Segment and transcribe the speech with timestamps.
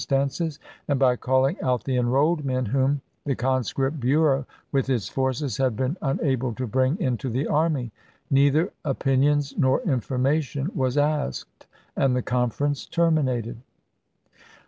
[0.01, 0.57] stances,
[0.87, 5.57] and by calling out the enrolled men whom joimston, the conscript bureau with its forces
[5.57, 7.91] had been un tiveof able to bring into the army...
[8.31, 13.57] Neither opinions opera nor information was asked, and the conference pp ^ex terminated."